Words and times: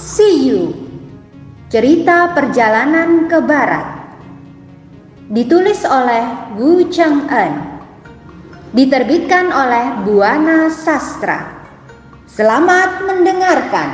See 0.00 0.48
You. 0.48 0.72
Cerita 1.68 2.32
Perjalanan 2.32 3.28
ke 3.28 3.36
Barat. 3.44 4.16
Ditulis 5.28 5.84
oleh 5.84 6.56
Wu 6.56 6.88
Cheng 6.88 7.28
En 7.28 7.84
Diterbitkan 8.72 9.52
oleh 9.52 10.00
Buana 10.08 10.72
Sastra. 10.72 11.68
Selamat 12.24 13.04
mendengarkan. 13.04 13.90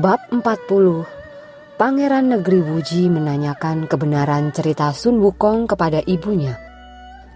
Bab 0.00 0.24
40 0.32 0.40
Pangeran 1.76 2.32
Negeri 2.32 2.64
Wuji 2.64 3.12
menanyakan 3.12 3.84
kebenaran 3.84 4.48
cerita 4.56 4.96
Sun 4.96 5.20
Wukong 5.20 5.68
kepada 5.68 6.00
ibunya. 6.08 6.71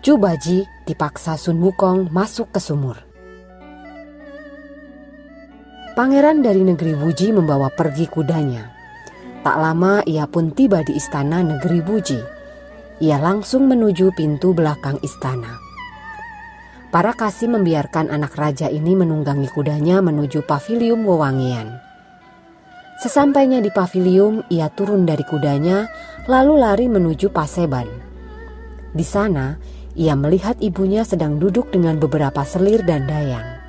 Chu 0.07 0.15
Baji 0.23 0.63
dipaksa 0.87 1.35
Sun 1.35 1.59
Wukong 1.59 2.15
masuk 2.15 2.55
ke 2.55 2.63
sumur. 2.63 2.95
Pangeran 5.99 6.47
dari 6.47 6.63
negeri 6.63 6.95
Wuji 6.95 7.35
membawa 7.35 7.75
pergi 7.75 8.07
kudanya. 8.07 8.71
Tak 9.43 9.57
lama 9.59 10.07
ia 10.07 10.31
pun 10.31 10.55
tiba 10.55 10.87
di 10.87 10.95
istana 10.95 11.43
negeri 11.43 11.83
Wuji. 11.83 12.23
Ia 13.03 13.19
langsung 13.19 13.67
menuju 13.67 14.15
pintu 14.15 14.55
belakang 14.55 15.03
istana. 15.03 15.59
Para 16.95 17.11
kasih 17.11 17.51
membiarkan 17.59 18.07
anak 18.07 18.39
raja 18.39 18.71
ini 18.71 18.95
menunggangi 18.95 19.51
kudanya 19.51 19.99
menuju 20.07 20.47
pavilium 20.47 21.03
wewangian. 21.03 21.83
Sesampainya 23.03 23.59
di 23.59 23.75
pavilium, 23.75 24.47
ia 24.55 24.71
turun 24.71 25.03
dari 25.03 25.27
kudanya, 25.27 25.91
lalu 26.31 26.63
lari 26.63 26.87
menuju 26.87 27.27
Paseban. 27.35 27.91
Di 28.95 29.03
sana, 29.03 29.75
ia 29.97 30.13
melihat 30.13 30.61
ibunya 30.61 31.03
sedang 31.03 31.41
duduk 31.41 31.73
dengan 31.73 31.97
beberapa 31.97 32.45
selir 32.45 32.85
dan 32.85 33.09
dayang. 33.09 33.65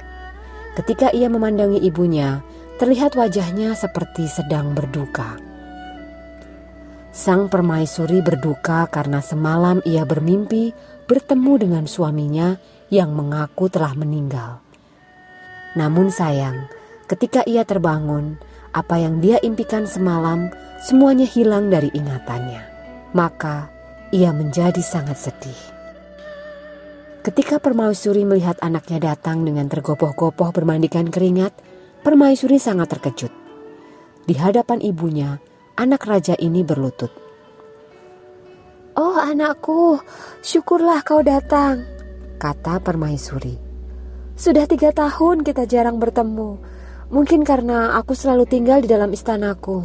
Ketika 0.76 1.10
ia 1.16 1.32
memandangi 1.32 1.80
ibunya, 1.82 2.44
terlihat 2.78 3.16
wajahnya 3.16 3.74
seperti 3.74 4.30
sedang 4.30 4.76
berduka. 4.76 5.40
Sang 7.16 7.50
permaisuri 7.50 8.22
berduka 8.22 8.86
karena 8.92 9.24
semalam 9.26 9.82
ia 9.88 10.06
bermimpi 10.06 10.76
bertemu 11.10 11.54
dengan 11.58 11.84
suaminya 11.90 12.62
yang 12.94 13.16
mengaku 13.16 13.72
telah 13.74 13.98
meninggal. 13.98 14.62
Namun 15.74 16.14
sayang, 16.14 16.70
ketika 17.10 17.42
ia 17.50 17.66
terbangun, 17.66 18.38
apa 18.76 19.02
yang 19.02 19.18
dia 19.18 19.42
impikan 19.42 19.90
semalam 19.90 20.54
semuanya 20.86 21.26
hilang 21.26 21.74
dari 21.74 21.90
ingatannya. 21.90 22.62
Maka 23.18 23.72
ia 24.14 24.30
menjadi 24.30 24.84
sangat 24.84 25.18
sedih. 25.18 25.77
Ketika 27.28 27.60
Permaisuri 27.60 28.24
melihat 28.24 28.56
anaknya 28.64 29.12
datang 29.12 29.44
dengan 29.44 29.68
tergopoh-gopoh 29.68 30.56
bermandikan 30.56 31.12
keringat, 31.12 31.52
Permaisuri 32.00 32.56
sangat 32.56 32.96
terkejut. 32.96 33.36
Di 34.24 34.32
hadapan 34.40 34.80
ibunya, 34.80 35.36
anak 35.76 36.08
raja 36.08 36.40
ini 36.40 36.64
berlutut. 36.64 37.12
Oh 38.96 39.20
anakku, 39.20 40.00
syukurlah 40.40 41.04
kau 41.04 41.20
datang, 41.20 41.84
kata 42.40 42.80
Permaisuri. 42.80 43.60
Sudah 44.40 44.64
tiga 44.64 44.96
tahun 44.96 45.44
kita 45.44 45.68
jarang 45.68 46.00
bertemu. 46.00 46.64
Mungkin 47.12 47.44
karena 47.44 48.00
aku 48.00 48.16
selalu 48.16 48.48
tinggal 48.48 48.80
di 48.80 48.88
dalam 48.88 49.12
istanaku. 49.12 49.84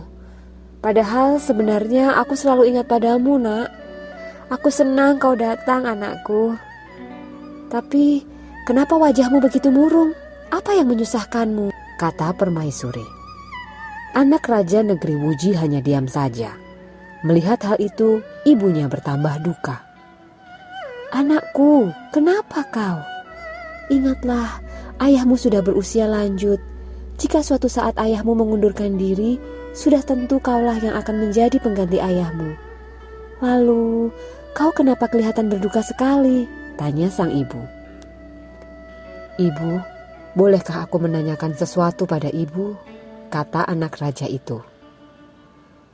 Padahal 0.79 1.43
sebenarnya 1.43 2.23
aku 2.23 2.39
selalu 2.39 2.71
ingat 2.71 2.87
padamu, 2.87 3.35
Nak. 3.35 3.67
Aku 4.47 4.71
senang 4.71 5.19
kau 5.19 5.35
datang, 5.35 5.91
anakku. 5.91 6.71
Tapi 7.73 8.21
kenapa 8.69 9.01
wajahmu 9.01 9.41
begitu 9.41 9.73
murung? 9.73 10.13
Apa 10.53 10.77
yang 10.77 10.93
menyusahkanmu? 10.93 11.73
kata 11.97 12.35
permaisuri. 12.35 13.07
Anak 14.13 14.45
raja 14.51 14.83
negeri 14.83 15.15
Wuji 15.15 15.55
hanya 15.55 15.79
diam 15.79 16.11
saja. 16.11 16.51
Melihat 17.23 17.63
hal 17.63 17.79
itu, 17.79 18.19
ibunya 18.43 18.91
bertambah 18.91 19.39
duka. 19.47 19.87
Anakku, 21.15 21.95
kenapa 22.11 22.67
kau? 22.75 22.99
Ingatlah, 23.87 24.59
ayahmu 24.99 25.39
sudah 25.39 25.63
berusia 25.63 26.11
lanjut 26.11 26.59
jika 27.23 27.39
suatu 27.39 27.71
saat 27.71 27.95
ayahmu 28.03 28.35
mengundurkan 28.35 28.99
diri, 28.99 29.39
sudah 29.79 30.03
tentu 30.03 30.43
kaulah 30.43 30.75
yang 30.83 30.99
akan 30.99 31.29
menjadi 31.29 31.55
pengganti 31.63 32.03
ayahmu. 32.03 32.59
Lalu, 33.39 34.11
kau 34.59 34.75
kenapa 34.75 35.07
kelihatan 35.07 35.47
berduka 35.47 35.87
sekali? 35.87 36.51
Tanya 36.83 37.07
sang 37.15 37.31
ibu. 37.31 37.63
Ibu, 39.39 39.73
bolehkah 40.35 40.83
aku 40.83 40.99
menanyakan 40.99 41.55
sesuatu 41.55 42.11
pada 42.11 42.27
ibu? 42.27 42.75
Kata 43.31 43.71
anak 43.71 44.03
raja 44.03 44.27
itu. 44.27 44.59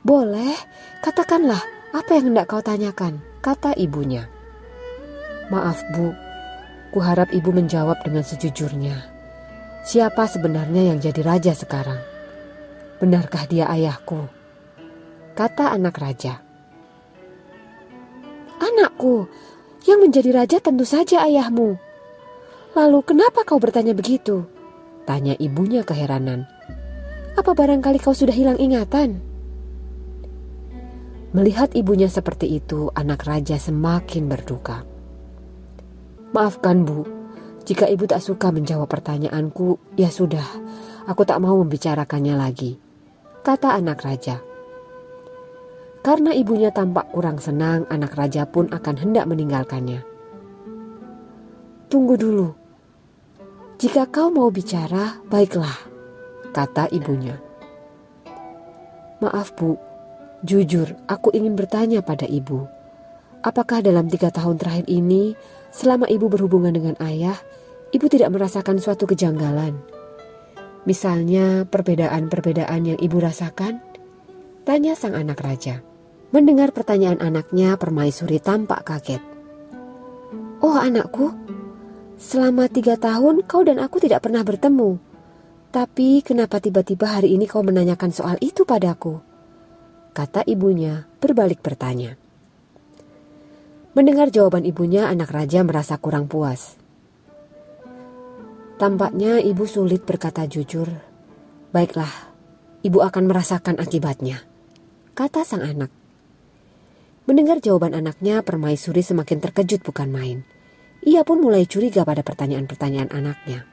Boleh, 0.01 0.57
katakanlah 1.05 1.61
apa 1.93 2.09
yang 2.17 2.33
hendak 2.33 2.49
kau 2.49 2.65
tanyakan, 2.65 3.21
kata 3.37 3.77
ibunya. 3.77 4.25
Maaf 5.53 5.77
bu, 5.93 6.09
kuharap 6.89 7.29
ibu 7.37 7.53
menjawab 7.53 8.01
dengan 8.01 8.25
sejujurnya. 8.25 8.97
Siapa 9.85 10.25
sebenarnya 10.25 10.89
yang 10.89 10.97
jadi 10.97 11.21
raja 11.21 11.53
sekarang? 11.53 12.01
Benarkah 12.97 13.45
dia 13.45 13.69
ayahku? 13.69 14.25
Kata 15.37 15.69
anak 15.69 16.01
raja. 16.01 16.41
Anakku, 18.57 19.29
yang 19.89 20.05
menjadi 20.05 20.29
raja 20.37 20.57
tentu 20.61 20.85
saja 20.85 21.25
ayahmu. 21.25 21.81
Lalu 22.77 22.99
kenapa 23.01 23.41
kau 23.41 23.57
bertanya 23.57 23.97
begitu? 23.97 24.45
Tanya 25.09 25.33
ibunya 25.41 25.81
keheranan. 25.81 26.45
Apa 27.33 27.57
barangkali 27.57 27.97
kau 27.97 28.13
sudah 28.13 28.35
hilang 28.35 28.61
ingatan? 28.61 29.25
Melihat 31.33 31.73
ibunya 31.73 32.09
seperti 32.09 32.61
itu, 32.61 32.93
anak 32.93 33.25
raja 33.25 33.57
semakin 33.57 34.29
berduka. 34.29 34.85
Maafkan 36.33 36.85
bu, 36.85 37.05
jika 37.65 37.89
ibu 37.89 38.05
tak 38.05 38.21
suka 38.21 38.53
menjawab 38.53 38.89
pertanyaanku, 38.89 39.77
ya 39.97 40.09
sudah, 40.09 40.45
aku 41.05 41.25
tak 41.25 41.41
mau 41.41 41.57
membicarakannya 41.61 42.37
lagi, 42.37 42.77
kata 43.45 43.77
anak 43.77 44.01
raja. 44.01 44.41
Karena 46.09 46.33
ibunya 46.33 46.73
tampak 46.73 47.13
kurang 47.13 47.37
senang, 47.37 47.85
anak 47.85 48.17
raja 48.17 48.41
pun 48.49 48.65
akan 48.73 48.97
hendak 48.97 49.29
meninggalkannya. 49.29 50.01
Tunggu 51.85 52.17
dulu. 52.17 52.49
Jika 53.77 54.09
kau 54.09 54.33
mau 54.33 54.49
bicara, 54.49 55.21
baiklah, 55.29 55.77
kata 56.49 56.89
ibunya. 56.89 57.37
Maaf 59.21 59.53
bu, 59.53 59.77
jujur 60.41 60.97
aku 61.05 61.29
ingin 61.29 61.53
bertanya 61.53 62.01
pada 62.01 62.25
ibu. 62.25 62.65
Apakah 63.45 63.85
dalam 63.85 64.09
tiga 64.09 64.33
tahun 64.33 64.57
terakhir 64.57 64.89
ini, 64.89 65.37
selama 65.69 66.09
ibu 66.09 66.25
berhubungan 66.25 66.73
dengan 66.73 66.97
ayah, 67.05 67.37
ibu 67.93 68.09
tidak 68.09 68.33
merasakan 68.33 68.81
suatu 68.81 69.05
kejanggalan. 69.05 69.77
Misalnya 70.89 71.69
perbedaan-perbedaan 71.69 72.97
yang 72.97 72.97
ibu 72.97 73.21
rasakan? 73.21 73.77
Tanya 74.65 74.97
sang 74.97 75.13
anak 75.13 75.37
raja. 75.45 75.85
Mendengar 76.29 76.69
pertanyaan 76.69 77.17
anaknya, 77.25 77.73
permaisuri 77.73 78.37
tampak 78.37 78.85
kaget. 78.85 79.23
Oh 80.61 80.77
anakku, 80.77 81.33
selama 82.21 82.69
tiga 82.69 83.01
tahun 83.01 83.41
kau 83.49 83.65
dan 83.65 83.81
aku 83.81 83.97
tidak 83.97 84.21
pernah 84.29 84.45
bertemu. 84.45 85.01
Tapi 85.73 86.21
kenapa 86.21 86.61
tiba-tiba 86.61 87.17
hari 87.17 87.33
ini 87.33 87.49
kau 87.49 87.65
menanyakan 87.65 88.13
soal 88.13 88.37
itu 88.45 88.61
padaku? 88.61 89.17
Kata 90.13 90.45
ibunya 90.45 91.09
berbalik 91.17 91.65
bertanya. 91.65 92.13
Mendengar 93.97 94.29
jawaban 94.29 94.69
ibunya, 94.69 95.09
anak 95.09 95.33
raja 95.33 95.65
merasa 95.65 95.97
kurang 95.97 96.29
puas. 96.29 96.77
Tampaknya 98.77 99.41
ibu 99.41 99.65
sulit 99.65 100.05
berkata 100.05 100.45
jujur. 100.45 100.87
Baiklah, 101.73 102.31
ibu 102.85 103.01
akan 103.01 103.25
merasakan 103.25 103.81
akibatnya, 103.81 104.45
kata 105.17 105.41
sang 105.41 105.65
anak. 105.65 105.98
Mendengar 107.29 107.61
jawaban 107.61 107.93
anaknya, 107.93 108.41
permaisuri 108.41 109.05
semakin 109.05 109.37
terkejut 109.37 109.85
bukan 109.85 110.09
main. 110.09 110.41
Ia 111.05 111.21
pun 111.21 111.37
mulai 111.45 111.69
curiga 111.69 112.01
pada 112.01 112.25
pertanyaan-pertanyaan 112.25 113.13
anaknya. 113.13 113.69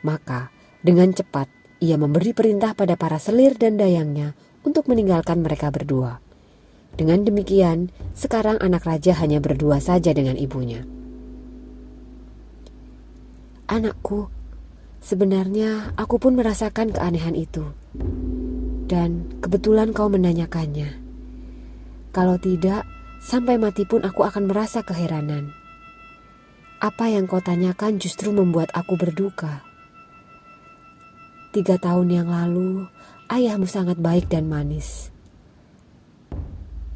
Maka, 0.00 0.48
dengan 0.80 1.12
cepat, 1.12 1.44
ia 1.84 2.00
memberi 2.00 2.32
perintah 2.32 2.72
pada 2.72 2.96
para 2.96 3.20
selir 3.20 3.52
dan 3.60 3.76
dayangnya 3.76 4.32
untuk 4.64 4.88
meninggalkan 4.88 5.44
mereka 5.44 5.68
berdua. 5.68 6.24
Dengan 6.96 7.20
demikian, 7.20 7.92
sekarang 8.16 8.56
anak 8.64 8.88
raja 8.88 9.12
hanya 9.20 9.44
berdua 9.44 9.76
saja 9.84 10.16
dengan 10.16 10.40
ibunya. 10.40 10.88
Anakku, 13.68 14.32
sebenarnya 15.04 15.92
aku 16.00 16.16
pun 16.16 16.32
merasakan 16.32 16.96
keanehan 16.96 17.36
itu. 17.36 17.76
Dan 18.88 19.36
kebetulan 19.44 19.92
kau 19.92 20.08
menanyakannya. 20.08 21.07
Kalau 22.12 22.40
tidak, 22.40 22.88
Sampai 23.18 23.58
mati 23.58 23.82
pun 23.82 24.06
aku 24.06 24.22
akan 24.22 24.46
merasa 24.46 24.86
keheranan. 24.86 25.50
Apa 26.78 27.10
yang 27.10 27.26
kau 27.26 27.42
tanyakan 27.42 27.98
justru 27.98 28.30
membuat 28.30 28.70
aku 28.70 28.94
berduka. 28.94 29.66
Tiga 31.50 31.74
tahun 31.82 32.14
yang 32.14 32.28
lalu, 32.30 32.86
ayahmu 33.26 33.66
sangat 33.66 33.98
baik 33.98 34.30
dan 34.30 34.46
manis. 34.46 35.10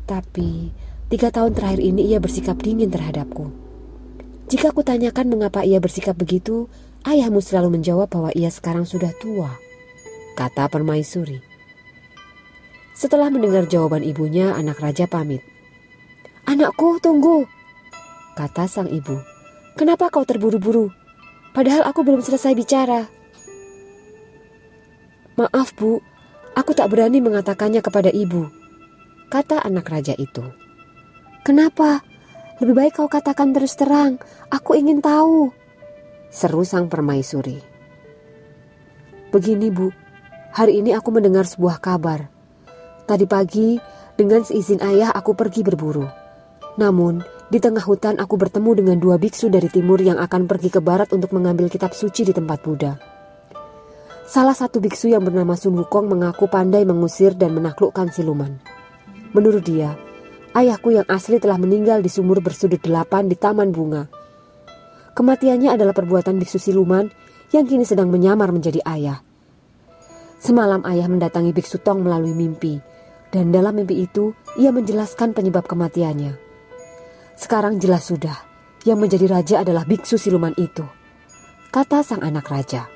Tapi, 0.06 0.70
tiga 1.11 1.35
tahun 1.35 1.59
terakhir 1.59 1.82
ini 1.82 2.14
ia 2.14 2.23
bersikap 2.23 2.62
dingin 2.62 2.94
terhadapku. 2.94 3.50
Jika 4.47 4.70
aku 4.70 4.87
tanyakan 4.87 5.26
mengapa 5.26 5.67
ia 5.67 5.82
bersikap 5.82 6.14
begitu, 6.14 6.70
ayahmu 7.03 7.43
selalu 7.43 7.82
menjawab 7.82 8.06
bahwa 8.06 8.31
ia 8.38 8.55
sekarang 8.55 8.87
sudah 8.87 9.11
tua, 9.19 9.59
kata 10.38 10.70
permaisuri. 10.70 11.51
Setelah 12.93 13.33
mendengar 13.33 13.65
jawaban 13.65 14.05
ibunya, 14.05 14.53
anak 14.53 14.79
raja 14.79 15.09
pamit. 15.09 15.41
Anakku, 16.44 17.00
tunggu, 17.00 17.49
kata 18.37 18.69
sang 18.69 18.91
ibu. 18.93 19.17
Kenapa 19.73 20.12
kau 20.12 20.27
terburu-buru? 20.29 20.93
Padahal 21.56 21.85
aku 21.89 22.05
belum 22.05 22.21
selesai 22.21 22.53
bicara. 22.53 23.09
Maaf, 25.37 25.73
Bu. 25.77 26.00
Aku 26.53 26.77
tak 26.77 26.93
berani 26.93 27.25
mengatakannya 27.25 27.81
kepada 27.81 28.12
ibu. 28.12 28.53
Kata 29.33 29.65
anak 29.65 29.88
raja 29.88 30.12
itu. 30.12 30.45
Kenapa? 31.41 32.05
Lebih 32.61 32.77
baik 32.77 32.93
kau 33.00 33.09
katakan 33.09 33.56
terus 33.56 33.73
terang. 33.73 34.21
Aku 34.53 34.77
ingin 34.77 35.00
tahu. 35.00 35.49
Seru 36.29 36.69
sang 36.69 36.93
permaisuri. 36.93 37.56
Begini, 39.33 39.73
Bu. 39.73 39.88
Hari 40.53 40.85
ini 40.85 40.93
aku 40.93 41.09
mendengar 41.09 41.49
sebuah 41.49 41.81
kabar. 41.81 42.29
Tadi 43.12 43.29
pagi, 43.29 43.76
dengan 44.17 44.41
seizin 44.41 44.81
ayah 44.81 45.12
aku 45.12 45.37
pergi 45.37 45.61
berburu. 45.61 46.09
Namun, 46.81 47.20
di 47.53 47.61
tengah 47.61 47.85
hutan 47.85 48.17
aku 48.17 48.41
bertemu 48.41 48.81
dengan 48.81 48.97
dua 48.97 49.20
biksu 49.20 49.53
dari 49.53 49.69
timur 49.69 50.00
yang 50.00 50.17
akan 50.17 50.49
pergi 50.49 50.73
ke 50.73 50.81
barat 50.81 51.12
untuk 51.12 51.37
mengambil 51.37 51.69
kitab 51.69 51.93
suci 51.93 52.25
di 52.25 52.32
tempat 52.32 52.64
Buddha. 52.64 52.97
Salah 54.25 54.56
satu 54.56 54.81
biksu 54.81 55.12
yang 55.12 55.29
bernama 55.29 55.61
Sun 55.61 55.76
Wukong 55.76 56.09
mengaku 56.09 56.49
pandai 56.49 56.88
mengusir 56.88 57.37
dan 57.37 57.53
menaklukkan 57.53 58.09
siluman. 58.17 58.56
Menurut 59.37 59.61
dia, 59.61 59.93
ayahku 60.56 60.97
yang 60.97 61.05
asli 61.05 61.37
telah 61.37 61.61
meninggal 61.61 62.00
di 62.00 62.09
sumur 62.09 62.41
bersudut 62.41 62.81
delapan 62.81 63.29
di 63.29 63.37
Taman 63.37 63.76
Bunga. 63.76 64.09
Kematiannya 65.12 65.69
adalah 65.69 65.93
perbuatan 65.93 66.41
biksu 66.41 66.56
siluman 66.56 67.12
yang 67.53 67.69
kini 67.69 67.85
sedang 67.85 68.09
menyamar 68.09 68.49
menjadi 68.56 68.81
ayah. 68.88 69.20
Semalam 70.41 70.81
ayah 70.88 71.12
mendatangi 71.12 71.53
biksu 71.53 71.76
Tong 71.85 72.03
melalui 72.03 72.32
mimpi, 72.32 72.81
dan 73.32 73.49
dalam 73.49 73.73
mimpi 73.81 74.05
itu 74.05 74.37
ia 74.61 74.69
menjelaskan 74.70 75.32
penyebab 75.32 75.64
kematiannya. 75.64 76.37
Sekarang 77.34 77.81
jelas 77.81 78.06
sudah, 78.12 78.37
yang 78.84 79.00
menjadi 79.00 79.26
raja 79.26 79.56
adalah 79.64 79.88
biksu 79.88 80.20
siluman 80.20 80.52
itu. 80.61 80.84
Kata 81.73 82.05
sang 82.05 82.20
anak 82.20 82.46
raja. 82.52 82.87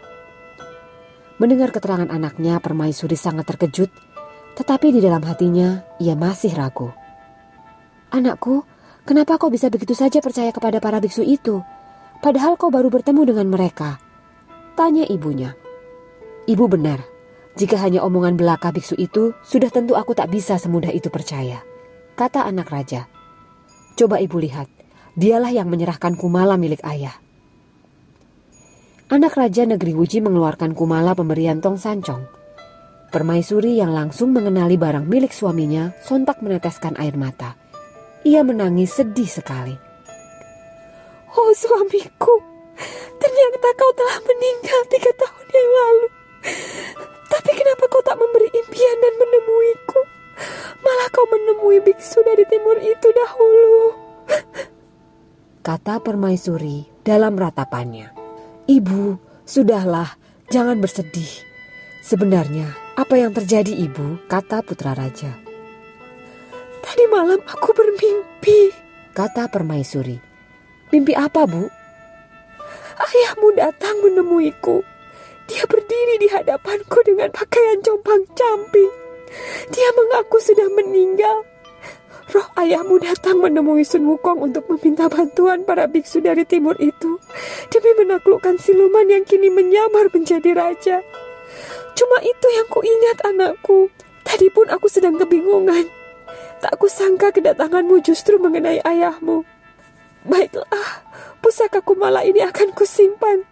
Mendengar 1.40 1.72
keterangan 1.72 2.12
anaknya, 2.12 2.60
permaisuri 2.60 3.16
sangat 3.16 3.48
terkejut, 3.48 3.88
tetapi 4.60 4.92
di 4.92 5.00
dalam 5.00 5.24
hatinya 5.24 5.84
ia 5.96 6.12
masih 6.12 6.52
ragu. 6.52 6.92
Anakku, 8.12 8.64
kenapa 9.08 9.40
kau 9.40 9.48
bisa 9.48 9.72
begitu 9.72 9.96
saja 9.96 10.20
percaya 10.20 10.52
kepada 10.52 10.80
para 10.80 11.00
biksu 11.00 11.24
itu? 11.24 11.64
Padahal 12.20 12.60
kau 12.60 12.72
baru 12.72 12.88
bertemu 12.92 13.32
dengan 13.32 13.48
mereka. 13.48 14.00
Tanya 14.76 15.08
ibunya. 15.08 15.56
Ibu 16.48 16.64
benar, 16.68 17.15
jika 17.56 17.80
hanya 17.80 18.04
omongan 18.04 18.36
belaka 18.36 18.68
biksu 18.68 19.00
itu, 19.00 19.32
sudah 19.40 19.72
tentu 19.72 19.96
aku 19.96 20.12
tak 20.12 20.28
bisa 20.28 20.60
semudah 20.60 20.92
itu 20.92 21.08
percaya. 21.08 21.64
Kata 22.12 22.44
anak 22.44 22.68
raja. 22.68 23.08
Coba 23.96 24.20
ibu 24.20 24.36
lihat, 24.36 24.68
dialah 25.16 25.48
yang 25.48 25.72
menyerahkan 25.72 26.20
kumala 26.20 26.60
milik 26.60 26.84
ayah. 26.84 27.16
Anak 29.06 29.38
Raja 29.38 29.62
Negeri 29.64 29.94
Wuji 29.94 30.18
mengeluarkan 30.18 30.74
kumala 30.74 31.14
pemberian 31.14 31.62
Tong 31.62 31.78
Sancong. 31.80 32.26
Permaisuri 33.08 33.78
yang 33.78 33.94
langsung 33.94 34.34
mengenali 34.34 34.74
barang 34.74 35.06
milik 35.06 35.30
suaminya 35.30 35.94
sontak 36.02 36.42
meneteskan 36.42 36.98
air 37.00 37.16
mata. 37.16 37.56
Ia 38.26 38.42
menangis 38.42 38.98
sedih 38.98 39.30
sekali. 39.30 39.72
Oh 41.32 41.52
suamiku, 41.54 42.34
ternyata 43.22 43.68
kau 43.78 43.92
telah 43.94 44.18
meninggal 44.26 44.80
tiga 44.90 45.12
tahun 45.14 45.46
yang 45.54 45.70
lalu. 45.70 46.15
Tapi 47.26 47.50
kenapa 47.52 47.84
kau 47.90 48.02
tak 48.02 48.16
memberi 48.16 48.48
impian 48.50 48.96
dan 49.02 49.14
menemuiku? 49.18 50.00
Malah 50.84 51.08
kau 51.10 51.26
menemui 51.26 51.78
biksu 51.82 52.20
dari 52.22 52.44
timur 52.46 52.76
itu 52.78 53.08
dahulu. 53.10 53.76
Kata 55.66 55.98
permaisuri 55.98 56.86
dalam 57.02 57.34
ratapannya. 57.34 58.14
Ibu, 58.70 59.18
sudahlah, 59.42 60.14
jangan 60.50 60.78
bersedih. 60.78 61.42
Sebenarnya, 62.06 62.70
apa 62.94 63.18
yang 63.18 63.34
terjadi 63.34 63.74
ibu? 63.74 64.22
Kata 64.30 64.62
putra 64.62 64.94
raja. 64.94 65.34
Tadi 66.86 67.04
malam 67.10 67.42
aku 67.42 67.74
bermimpi. 67.74 68.70
Kata 69.10 69.50
permaisuri. 69.50 70.14
Mimpi 70.94 71.18
apa, 71.18 71.50
Bu? 71.50 71.66
Ayahmu 72.96 73.58
datang 73.58 74.06
menemuiku. 74.06 74.86
Dia 75.46 75.62
berdiri 75.66 76.18
di 76.18 76.28
hadapanku 76.30 77.02
dengan 77.06 77.30
pakaian 77.30 77.78
compang-camping. 77.82 78.90
Dia 79.70 79.88
mengaku 79.94 80.38
sudah 80.42 80.68
meninggal. 80.74 81.46
Roh 82.26 82.48
ayahmu 82.58 82.98
datang 82.98 83.38
menemui 83.38 83.86
Sun 83.86 84.10
Wukong 84.10 84.42
untuk 84.42 84.66
meminta 84.66 85.06
bantuan 85.06 85.62
para 85.62 85.86
biksu 85.86 86.18
dari 86.18 86.42
timur 86.42 86.74
itu 86.82 87.22
demi 87.70 87.92
menaklukkan 88.02 88.58
siluman 88.58 89.06
yang 89.06 89.22
kini 89.22 89.46
menyamar 89.46 90.10
menjadi 90.10 90.50
raja. 90.50 90.98
Cuma 91.94 92.18
itu 92.26 92.46
yang 92.50 92.66
kuingat 92.66 93.18
anakku. 93.22 93.86
Tadi 94.26 94.50
pun 94.50 94.66
aku 94.66 94.90
sedang 94.90 95.14
kebingungan. 95.22 95.86
Tak 96.58 96.74
kusangka 96.82 97.30
kedatanganmu 97.30 98.02
justru 98.02 98.42
mengenai 98.42 98.82
ayahmu. 98.82 99.46
Baiklah, 100.26 101.06
pusaka 101.38 101.78
kumala 101.78 102.26
ini 102.26 102.42
akan 102.42 102.74
kusimpan. 102.74 103.46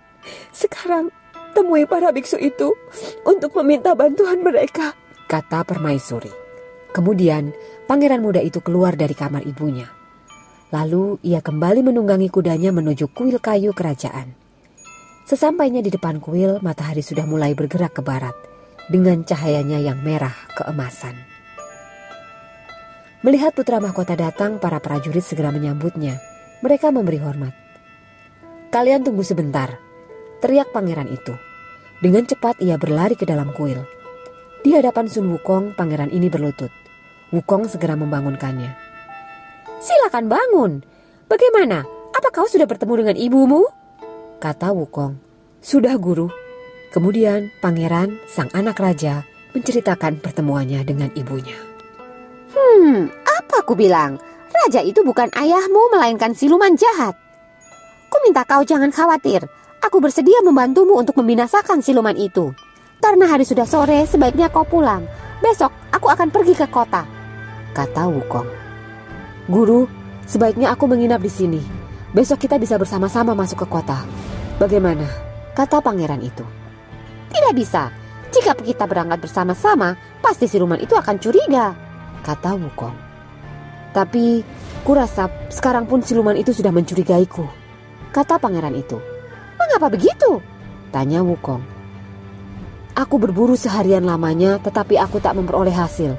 Sekarang 0.51 1.15
temui 1.55 1.87
para 1.87 2.11
biksu 2.11 2.37
itu 2.43 2.75
untuk 3.23 3.55
meminta 3.63 3.95
bantuan 3.95 4.43
mereka 4.43 4.93
kata 5.25 5.65
permaisuri. 5.65 6.31
Kemudian 6.95 7.51
pangeran 7.91 8.23
muda 8.23 8.39
itu 8.39 8.63
keluar 8.63 8.95
dari 8.95 9.17
kamar 9.19 9.43
ibunya. 9.43 9.91
Lalu 10.71 11.23
ia 11.23 11.39
kembali 11.39 11.87
menunggangi 11.87 12.31
kudanya 12.31 12.71
menuju 12.75 13.11
kuil 13.15 13.39
kayu 13.39 13.71
kerajaan. 13.75 14.35
Sesampainya 15.25 15.81
di 15.81 15.89
depan 15.89 16.21
kuil, 16.21 16.61
matahari 16.61 17.01
sudah 17.01 17.25
mulai 17.25 17.57
bergerak 17.57 17.97
ke 17.97 18.03
barat 18.05 18.37
dengan 18.93 19.25
cahayanya 19.25 19.81
yang 19.81 20.03
merah 20.05 20.35
keemasan. 20.53 21.17
Melihat 23.25 23.57
putra 23.57 23.81
mahkota 23.81 24.21
datang, 24.21 24.61
para 24.61 24.79
prajurit 24.85 25.25
segera 25.25 25.49
menyambutnya. 25.49 26.21
Mereka 26.61 26.93
memberi 26.93 27.17
hormat. 27.25 27.57
Kalian 28.69 29.01
tunggu 29.01 29.25
sebentar, 29.25 29.81
teriak 30.41 30.71
pangeran 30.75 31.11
itu. 31.11 31.35
Dengan 32.03 32.27
cepat 32.27 32.59
ia 32.61 32.75
berlari 32.81 33.15
ke 33.15 33.29
dalam 33.29 33.55
kuil. 33.55 33.83
Di 34.65 34.73
hadapan 34.73 35.07
Sun 35.07 35.29
Wukong, 35.29 35.77
pangeran 35.77 36.09
ini 36.09 36.33
berlutut. 36.33 36.73
Wukong 37.31 37.69
segera 37.69 37.95
membangunkannya. 37.95 38.73
Silakan 39.83 40.33
bangun. 40.33 40.73
Bagaimana? 41.29 41.85
Apa 42.17 42.29
kau 42.33 42.49
sudah 42.49 42.65
bertemu 42.65 43.05
dengan 43.05 43.17
ibumu? 43.21 43.69
Kata 44.41 44.73
Wukong. 44.73 45.21
Sudah 45.61 45.97
guru. 46.01 46.33
Kemudian 46.95 47.51
pangeran, 47.59 48.23
sang 48.31 48.49
anak 48.55 48.79
raja, 48.79 49.27
menceritakan 49.53 50.23
pertemuannya 50.23 50.81
dengan 50.87 51.11
ibunya. 51.19 51.59
Hmm, 52.55 53.11
apa 53.27 53.67
aku 53.67 53.75
bilang? 53.75 54.17
Raja 54.55 54.81
itu 54.81 55.03
bukan 55.03 55.29
ayahmu, 55.35 55.91
melainkan 55.91 56.33
siluman 56.33 56.79
jahat. 56.79 57.19
Ku 58.09 58.17
minta 58.23 58.47
kau 58.47 58.63
jangan 58.63 58.95
khawatir. 58.95 59.43
Aku 59.85 60.01
bersedia 60.01 60.41
membantumu 60.41 60.97
untuk 60.97 61.21
membinasakan 61.21 61.85
siluman 61.85 62.17
itu. 62.17 62.57
Karena 63.05 63.29
hari 63.29 63.45
sudah 63.45 63.69
sore, 63.69 64.09
sebaiknya 64.09 64.49
kau 64.49 64.65
pulang. 64.65 65.05
Besok 65.45 65.69
aku 65.93 66.09
akan 66.09 66.33
pergi 66.33 66.57
ke 66.57 66.65
kota. 66.73 67.05
Kata 67.77 68.09
Wukong. 68.09 68.49
Guru, 69.45 69.85
sebaiknya 70.25 70.73
aku 70.73 70.89
menginap 70.89 71.21
di 71.21 71.29
sini. 71.29 71.61
Besok 72.17 72.49
kita 72.49 72.57
bisa 72.57 72.81
bersama-sama 72.81 73.37
masuk 73.37 73.61
ke 73.61 73.67
kota. 73.69 74.01
Bagaimana? 74.57 75.05
Kata 75.53 75.85
pangeran 75.85 76.25
itu. 76.25 76.49
Tidak 77.29 77.53
bisa. 77.53 77.93
Jika 78.33 78.57
kita 78.57 78.89
berangkat 78.89 79.21
bersama-sama, 79.21 80.01
pasti 80.25 80.49
siluman 80.49 80.81
itu 80.81 80.97
akan 80.97 81.21
curiga. 81.21 81.77
Kata 82.25 82.57
Wukong. 82.57 82.97
Tapi, 83.93 84.41
kurasa 84.81 85.29
sekarang 85.53 85.85
pun 85.85 86.01
siluman 86.01 86.41
itu 86.41 86.57
sudah 86.57 86.73
mencurigaiku. 86.73 87.45
Kata 88.17 88.41
pangeran 88.41 88.81
itu. 88.81 89.14
Mengapa 89.75 89.91
begitu? 89.91 90.39
Tanya 90.95 91.27
Wukong. 91.27 91.59
Aku 92.95 93.19
berburu 93.19 93.59
seharian 93.59 94.07
lamanya, 94.07 94.63
tetapi 94.63 94.95
aku 94.95 95.19
tak 95.19 95.35
memperoleh 95.35 95.75
hasil. 95.75 96.15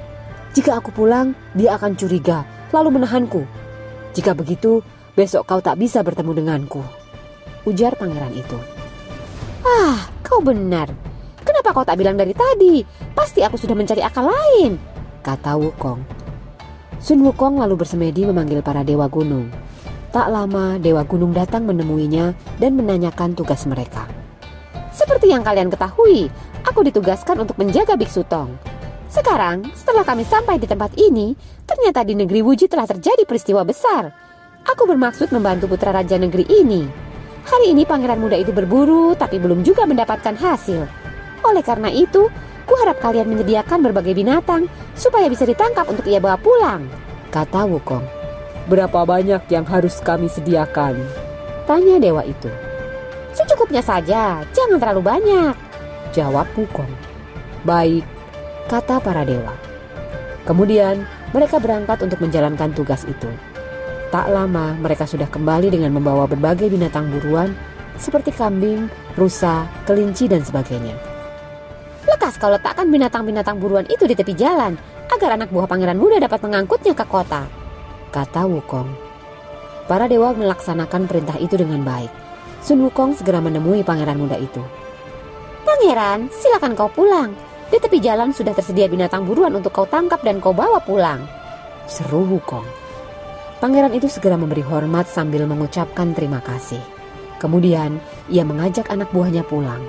Jika 0.52 0.84
aku 0.84 0.92
pulang, 0.92 1.32
dia 1.56 1.80
akan 1.80 1.96
curiga, 1.96 2.44
lalu 2.76 3.00
menahanku. 3.00 3.48
Jika 4.12 4.36
begitu, 4.36 4.84
besok 5.16 5.48
kau 5.48 5.64
tak 5.64 5.80
bisa 5.80 6.04
bertemu 6.04 6.36
denganku. 6.36 6.84
Ujar 7.64 7.96
pangeran 7.96 8.36
itu. 8.36 8.60
Ah, 9.64 10.04
kau 10.20 10.44
benar. 10.44 10.92
Kenapa 11.48 11.72
kau 11.72 11.88
tak 11.88 11.96
bilang 11.96 12.20
dari 12.20 12.36
tadi? 12.36 12.84
Pasti 13.16 13.40
aku 13.40 13.56
sudah 13.56 13.72
mencari 13.72 14.04
akal 14.04 14.36
lain, 14.36 14.76
kata 15.24 15.56
Wukong. 15.56 16.04
Sun 17.00 17.24
Wukong 17.24 17.64
lalu 17.64 17.80
bersemedi 17.80 18.28
memanggil 18.28 18.60
para 18.60 18.84
dewa 18.84 19.08
gunung. 19.08 19.48
Tak 20.16 20.32
lama, 20.32 20.80
dewa 20.80 21.04
gunung 21.04 21.36
datang 21.36 21.68
menemuinya 21.68 22.32
dan 22.56 22.80
menanyakan 22.80 23.36
tugas 23.36 23.68
mereka. 23.68 24.08
Seperti 24.96 25.28
yang 25.28 25.44
kalian 25.44 25.68
ketahui, 25.68 26.32
aku 26.64 26.88
ditugaskan 26.88 27.44
untuk 27.44 27.60
menjaga 27.60 28.00
Biksu 28.00 28.24
Tong. 28.24 28.56
Sekarang, 29.12 29.68
setelah 29.76 30.08
kami 30.08 30.24
sampai 30.24 30.56
di 30.56 30.72
tempat 30.72 30.96
ini, 30.96 31.36
ternyata 31.68 32.08
di 32.08 32.16
negeri 32.16 32.40
Wuji 32.40 32.72
telah 32.72 32.88
terjadi 32.88 33.28
peristiwa 33.28 33.68
besar. 33.68 34.08
Aku 34.64 34.88
bermaksud 34.88 35.36
membantu 35.36 35.68
putra 35.68 35.92
raja 35.92 36.16
negeri 36.16 36.48
ini. 36.48 36.88
Hari 37.44 37.76
ini 37.76 37.84
pangeran 37.84 38.24
muda 38.24 38.40
itu 38.40 38.56
berburu, 38.56 39.20
tapi 39.20 39.36
belum 39.36 39.68
juga 39.68 39.84
mendapatkan 39.84 40.40
hasil. 40.40 40.88
Oleh 41.44 41.60
karena 41.60 41.92
itu, 41.92 42.32
kuharap 42.64 43.04
kalian 43.04 43.36
menyediakan 43.36 43.84
berbagai 43.84 44.16
binatang 44.16 44.72
supaya 44.96 45.28
bisa 45.28 45.44
ditangkap 45.44 45.84
untuk 45.92 46.08
ia 46.08 46.24
bawa 46.24 46.40
pulang, 46.40 46.88
kata 47.36 47.68
Wukong. 47.68 48.25
Berapa 48.66 49.06
banyak 49.06 49.46
yang 49.54 49.62
harus 49.70 50.02
kami 50.02 50.26
sediakan? 50.26 50.98
Tanya 51.70 52.02
dewa 52.02 52.26
itu. 52.26 52.50
Secukupnya 53.30 53.86
saja, 53.86 54.42
jangan 54.42 54.82
terlalu 54.82 55.06
banyak. 55.06 55.54
Jawab 56.18 56.50
Wukong. 56.58 56.90
Baik, 57.62 58.02
kata 58.66 58.98
para 58.98 59.22
dewa. 59.22 59.54
Kemudian 60.50 61.06
mereka 61.30 61.62
berangkat 61.62 62.02
untuk 62.02 62.18
menjalankan 62.26 62.74
tugas 62.74 63.06
itu. 63.06 63.30
Tak 64.10 64.34
lama 64.34 64.74
mereka 64.82 65.06
sudah 65.06 65.30
kembali 65.30 65.70
dengan 65.70 65.94
membawa 65.94 66.26
berbagai 66.26 66.66
binatang 66.66 67.06
buruan 67.14 67.54
seperti 68.02 68.34
kambing, 68.34 68.90
rusa, 69.14 69.70
kelinci, 69.86 70.26
dan 70.26 70.42
sebagainya. 70.42 70.98
Lekas 72.10 72.42
kau 72.42 72.50
letakkan 72.50 72.90
binatang-binatang 72.90 73.62
buruan 73.62 73.86
itu 73.94 74.10
di 74.10 74.18
tepi 74.18 74.34
jalan 74.34 74.74
agar 75.14 75.38
anak 75.38 75.54
buah 75.54 75.70
pangeran 75.70 76.02
muda 76.02 76.18
dapat 76.18 76.42
mengangkutnya 76.42 76.94
ke 76.98 77.06
kota, 77.06 77.46
kata 78.16 78.48
Wukong. 78.48 78.88
Para 79.92 80.08
dewa 80.08 80.32
melaksanakan 80.32 81.04
perintah 81.04 81.36
itu 81.36 81.60
dengan 81.60 81.84
baik. 81.84 82.08
Sun 82.64 82.80
Wukong 82.88 83.20
segera 83.20 83.44
menemui 83.44 83.84
pangeran 83.84 84.16
muda 84.16 84.40
itu. 84.40 84.64
Pangeran, 85.68 86.32
silakan 86.32 86.80
kau 86.80 86.88
pulang. 86.88 87.36
Di 87.68 87.76
tepi 87.76 88.00
jalan 88.00 88.32
sudah 88.32 88.56
tersedia 88.56 88.88
binatang 88.88 89.28
buruan 89.28 89.52
untuk 89.52 89.76
kau 89.76 89.84
tangkap 89.84 90.24
dan 90.24 90.40
kau 90.40 90.56
bawa 90.56 90.80
pulang. 90.80 91.28
Seru 91.92 92.24
Wukong. 92.24 92.64
Pangeran 93.60 93.92
itu 93.92 94.08
segera 94.08 94.40
memberi 94.40 94.64
hormat 94.64 95.12
sambil 95.12 95.44
mengucapkan 95.44 96.16
terima 96.16 96.40
kasih. 96.40 96.80
Kemudian 97.36 98.00
ia 98.32 98.48
mengajak 98.48 98.88
anak 98.88 99.12
buahnya 99.12 99.44
pulang. 99.44 99.84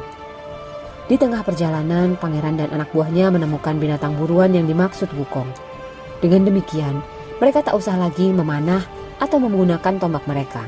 Di 1.07 1.15
tengah 1.15 1.47
perjalanan, 1.47 2.19
pangeran 2.19 2.59
dan 2.59 2.75
anak 2.75 2.91
buahnya 2.91 3.31
menemukan 3.31 3.79
binatang 3.79 4.19
buruan 4.19 4.51
yang 4.51 4.67
dimaksud 4.67 5.07
Wukong. 5.15 5.47
Dengan 6.19 6.51
demikian, 6.51 6.99
mereka 7.37 7.61
tak 7.61 7.77
usah 7.77 8.01
lagi 8.01 8.33
memanah 8.33 8.81
atau 9.21 9.37
menggunakan 9.37 10.01
tombak 10.01 10.25
mereka. 10.25 10.65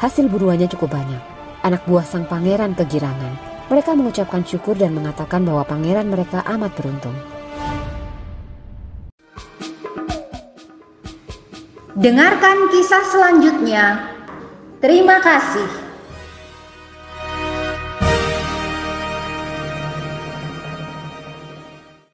Hasil 0.00 0.26
buruannya 0.32 0.64
cukup 0.72 0.96
banyak. 0.96 1.22
Anak 1.62 1.84
buah 1.84 2.02
sang 2.02 2.24
pangeran 2.24 2.72
kegirangan. 2.72 3.36
Mereka 3.68 3.94
mengucapkan 3.94 4.42
syukur 4.42 4.74
dan 4.74 4.96
mengatakan 4.96 5.44
bahwa 5.44 5.62
pangeran 5.68 6.08
mereka 6.08 6.40
amat 6.48 6.72
beruntung. 6.74 7.14
Dengarkan 11.92 12.72
kisah 12.72 13.04
selanjutnya. 13.12 13.84
Terima 14.80 15.20
kasih. 15.20 15.81